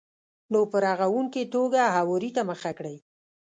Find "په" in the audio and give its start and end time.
0.71-0.77